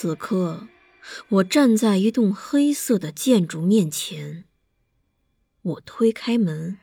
[0.00, 0.68] 此刻，
[1.28, 4.44] 我站在一栋黑色的建筑面前。
[5.60, 6.78] 我推开门，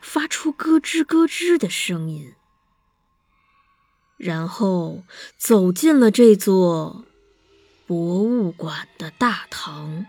[0.00, 2.32] 发出咯吱咯吱的声音，
[4.16, 5.02] 然后
[5.36, 7.04] 走进了这座
[7.88, 10.06] 博物馆的大堂。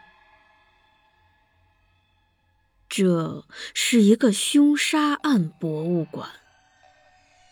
[2.87, 6.29] 这是一个凶杀案博物馆，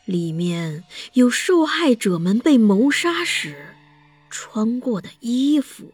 [0.06, 3.74] 里面有受害者们被谋杀时。
[4.30, 5.94] 穿过的衣服，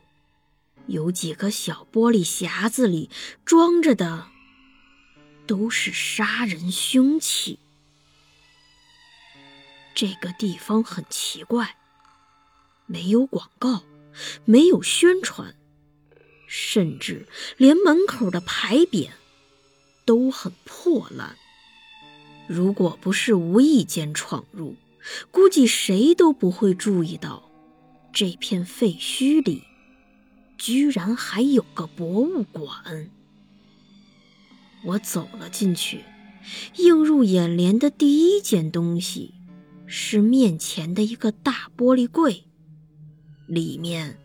[0.88, 3.10] 有几个小玻璃匣子里
[3.44, 4.28] 装着的
[5.48, 7.60] 都是杀人凶器。
[9.94, 11.78] 这个地方很奇怪，
[12.86, 13.84] 没有广告，
[14.44, 15.56] 没有宣传，
[16.48, 17.28] 甚至
[17.58, 19.10] 连门口的牌匾
[20.04, 21.38] 都很破烂。
[22.48, 24.76] 如果不是无意间闯入，
[25.32, 27.50] 估计谁都不会注意到。
[28.16, 29.64] 这片废墟里，
[30.58, 33.10] 居然还有个博物馆。
[34.86, 36.06] 我走了进去，
[36.78, 39.34] 映入眼帘的第一件东西
[39.86, 42.46] 是面前的一个大玻璃柜，
[43.48, 44.18] 里面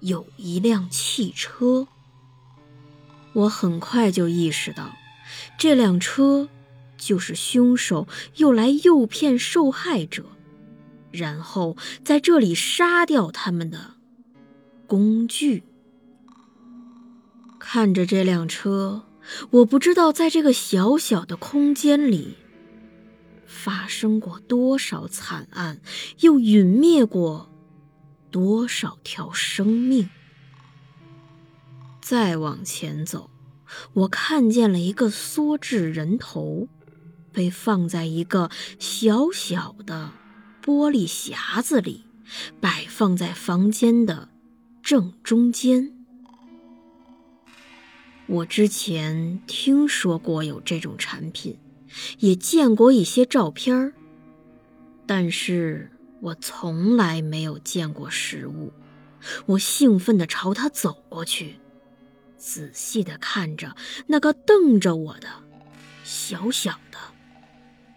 [0.00, 1.86] 有一辆汽车。
[3.34, 4.96] 我很快就意识到，
[5.56, 6.48] 这辆车
[6.98, 10.24] 就是凶手用来诱骗受害者。
[11.16, 13.94] 然后在这里杀掉他们的
[14.86, 15.64] 工具。
[17.58, 19.06] 看着这辆车，
[19.50, 22.36] 我不知道在这个小小的空间里
[23.44, 25.80] 发生过多少惨案，
[26.20, 27.50] 又陨灭过
[28.30, 30.08] 多少条生命。
[32.00, 33.30] 再往前走，
[33.94, 36.68] 我看见了一个缩制人头，
[37.32, 40.12] 被放在一个小小的。
[40.66, 42.02] 玻璃匣子里，
[42.60, 44.28] 摆放在房间的
[44.82, 45.92] 正中间。
[48.26, 51.56] 我之前听说过有这种产品，
[52.18, 53.92] 也见过一些照片，
[55.06, 58.72] 但是我从来没有见过实物。
[59.46, 61.60] 我兴奋地朝他走过去，
[62.36, 63.76] 仔细地看着
[64.08, 65.28] 那个瞪着我的
[66.02, 66.98] 小小的、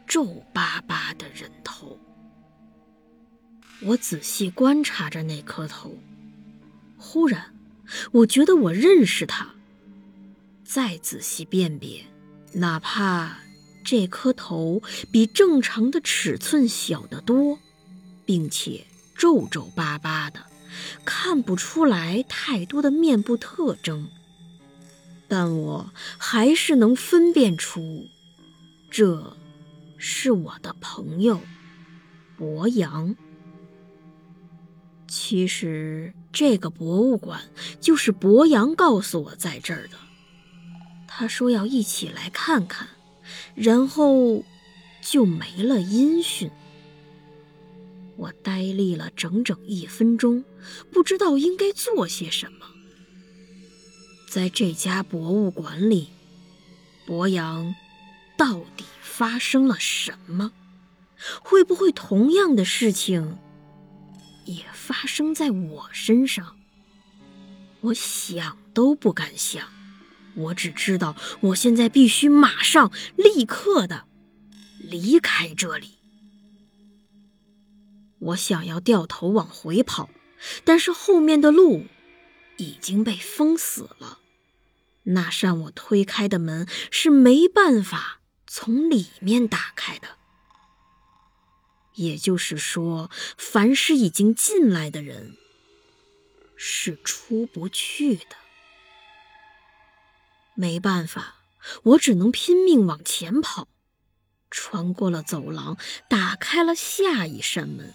[0.05, 1.99] 皱巴巴的人头。
[3.81, 5.97] 我仔细观察着那颗头，
[6.97, 7.53] 忽然，
[8.11, 9.55] 我觉得我认识他。
[10.65, 12.05] 再仔细辨别，
[12.53, 13.39] 哪怕
[13.83, 14.81] 这颗头
[15.11, 17.57] 比正常的尺寸小得多，
[18.25, 18.85] 并且
[19.15, 20.45] 皱皱巴巴的，
[21.05, 24.09] 看不出来太多的面部特征，
[25.27, 28.07] 但我还是能分辨出，
[28.91, 29.37] 这
[29.97, 31.39] 是我的朋友
[32.37, 33.15] 博洋。
[35.09, 37.41] 其实这个博物馆
[37.81, 39.97] 就是博洋告诉我在这儿的。
[41.07, 42.87] 他说要一起来看看，
[43.55, 44.43] 然后
[45.01, 46.49] 就没了音讯。
[48.15, 50.45] 我呆立了整整一分钟，
[50.91, 52.67] 不知道应该做些什么。
[54.29, 56.09] 在这家博物馆里，
[57.05, 57.73] 博洋
[58.37, 60.51] 到底发生了什么？
[61.41, 63.37] 会不会同样的事情？
[64.49, 66.57] 也发生在我身上，
[67.81, 69.67] 我想都不敢想。
[70.35, 74.05] 我只知道，我现在必须马上、立刻的
[74.79, 75.99] 离开这里。
[78.19, 80.09] 我想要掉头往回跑，
[80.63, 81.85] 但是后面的路
[82.57, 84.19] 已经被封死了。
[85.03, 90.18] 那扇我推开的门是没办法从里面打开的。
[91.99, 95.35] 也就是说，凡是已经进来的人，
[96.55, 98.37] 是出不去的。
[100.55, 101.35] 没办法，
[101.83, 103.67] 我只能拼命往前跑，
[104.49, 107.93] 穿过了走廊，打开了下一扇门。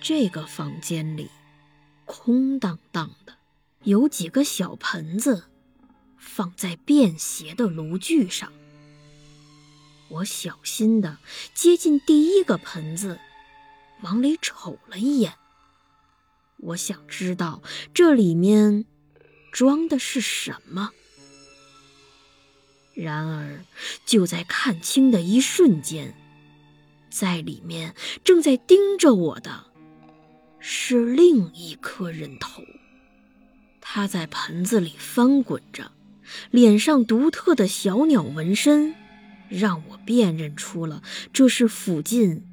[0.00, 1.30] 这个房间里
[2.06, 3.36] 空荡荡的，
[3.84, 5.44] 有几个小盆子
[6.18, 8.52] 放在便携的炉具上。
[10.10, 11.18] 我小心地
[11.54, 13.18] 接近第一个盆子，
[14.02, 15.34] 往里瞅了一眼。
[16.56, 17.62] 我想知道
[17.94, 18.84] 这里面
[19.52, 20.90] 装的是什么。
[22.92, 23.64] 然而，
[24.04, 26.14] 就在看清的一瞬间，
[27.08, 29.66] 在里面正在盯着我的
[30.58, 32.62] 是另一颗人头。
[33.80, 35.92] 它在盆子里翻滚着，
[36.50, 38.94] 脸上独特的小鸟纹身
[39.50, 41.02] 让我辨认出了
[41.32, 42.46] 这是附近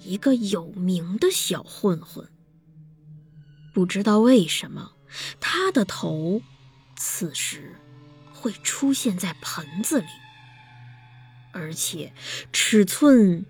[0.00, 2.26] 一个有名的小混混。
[3.74, 4.92] 不知道为什么，
[5.40, 6.40] 他的头
[6.96, 7.74] 此时
[8.32, 10.06] 会出现在盆子里，
[11.52, 12.12] 而且
[12.52, 13.44] 尺寸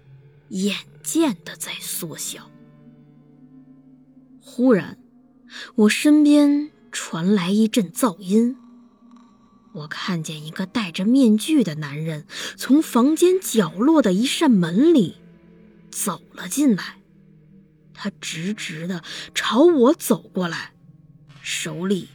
[0.48, 2.50] 眼见的在缩小。
[4.40, 4.98] 忽然，
[5.74, 8.56] 我身边传来一阵噪音，
[9.74, 12.26] 我看见一个戴着面具的男人
[12.56, 15.16] 从房间角落的一扇门里
[15.90, 17.00] 走了进来。
[17.92, 19.02] 他直直的
[19.34, 20.72] 朝我走过来，
[21.42, 22.08] 手里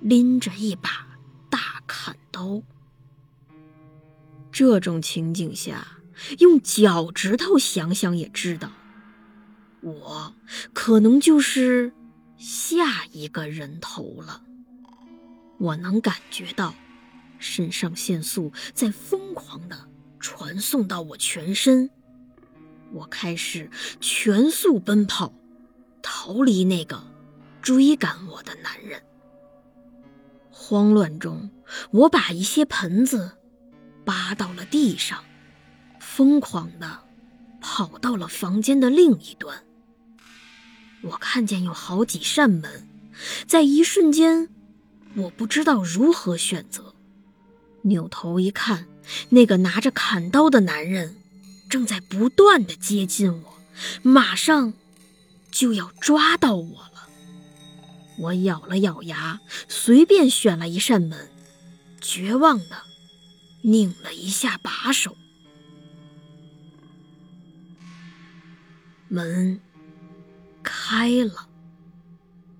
[0.00, 1.18] 拎着一把
[1.48, 2.62] 大砍刀。
[4.50, 5.98] 这种情景下，
[6.38, 8.72] 用脚趾头想想也知道，
[9.82, 10.34] 我
[10.72, 11.92] 可能就是
[12.36, 14.42] 下一个人头了。
[15.58, 16.74] 我能感觉到
[17.38, 19.88] 肾上腺素在疯狂的
[20.18, 21.90] 传送到我全身。
[22.92, 23.70] 我开始
[24.00, 25.32] 全速奔跑，
[26.02, 27.02] 逃离那个
[27.60, 29.02] 追赶我的男人。
[30.50, 31.50] 慌乱中，
[31.90, 33.32] 我把一些盆子
[34.04, 35.24] 扒到了地上，
[36.00, 37.00] 疯狂地
[37.60, 39.64] 跑到了房间的另一端。
[41.02, 42.88] 我看见有好几扇门，
[43.46, 44.48] 在一瞬间，
[45.16, 46.94] 我不知道如何选择。
[47.82, 48.86] 扭头一看，
[49.30, 51.16] 那个拿着砍刀的男人。
[51.68, 53.58] 正在不断的接近我，
[54.02, 54.72] 马上
[55.50, 57.08] 就要抓到我了。
[58.18, 61.28] 我咬了咬牙，随便选了一扇门，
[62.00, 62.82] 绝望的
[63.62, 65.16] 拧了一下把手，
[69.08, 69.60] 门
[70.62, 71.48] 开了。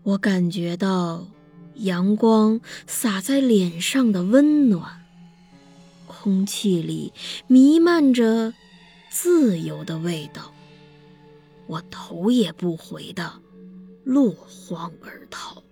[0.03, 1.29] 我感觉到
[1.79, 5.05] 阳光洒在脸上的温暖，
[6.07, 7.13] 空气里
[7.47, 8.55] 弥漫着。
[9.09, 10.53] 自由的味道，
[11.67, 13.41] 我头也不回的
[14.05, 15.63] 落荒而逃。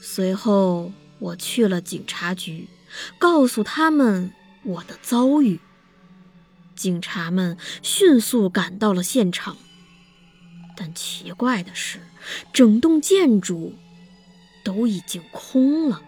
[0.00, 2.68] 随后，我去了警察局，
[3.18, 5.60] 告诉他们我的遭遇。
[6.74, 9.58] 警察们迅速赶到了现场，
[10.76, 12.00] 但奇怪的是，
[12.52, 13.74] 整栋建筑
[14.64, 16.02] 都已经空了。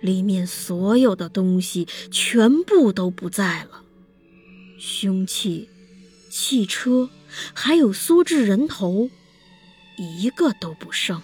[0.00, 3.84] 里面所有的东西全部都不在了，
[4.78, 5.68] 凶器、
[6.28, 7.08] 汽车，
[7.54, 9.08] 还有苏制人头，
[9.96, 11.22] 一个都不剩，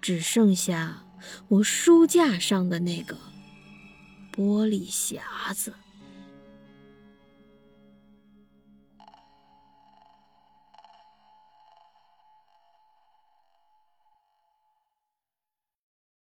[0.00, 1.04] 只剩下
[1.46, 3.16] 我书架上的那个
[4.34, 5.74] 玻璃匣子。